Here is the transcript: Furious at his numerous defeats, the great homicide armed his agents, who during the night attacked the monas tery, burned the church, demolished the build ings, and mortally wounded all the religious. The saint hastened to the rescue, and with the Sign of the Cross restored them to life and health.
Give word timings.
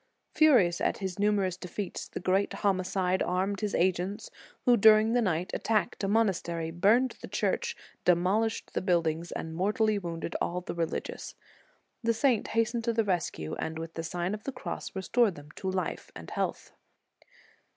Furious 0.33 0.81
at 0.81 0.97
his 0.97 1.19
numerous 1.19 1.55
defeats, 1.57 2.07
the 2.07 2.19
great 2.19 2.51
homicide 2.51 3.21
armed 3.21 3.61
his 3.61 3.75
agents, 3.75 4.31
who 4.65 4.75
during 4.75 5.13
the 5.13 5.21
night 5.21 5.51
attacked 5.53 5.99
the 5.99 6.07
monas 6.07 6.41
tery, 6.41 6.73
burned 6.73 7.15
the 7.21 7.27
church, 7.27 7.77
demolished 8.03 8.73
the 8.73 8.81
build 8.81 9.05
ings, 9.05 9.31
and 9.31 9.53
mortally 9.53 9.99
wounded 9.99 10.35
all 10.41 10.61
the 10.61 10.73
religious. 10.73 11.35
The 12.01 12.15
saint 12.15 12.47
hastened 12.57 12.83
to 12.85 12.93
the 12.93 13.03
rescue, 13.03 13.53
and 13.59 13.77
with 13.77 13.93
the 13.93 14.01
Sign 14.01 14.33
of 14.33 14.43
the 14.43 14.51
Cross 14.51 14.95
restored 14.95 15.35
them 15.35 15.49
to 15.57 15.69
life 15.69 16.11
and 16.15 16.31
health. 16.31 16.71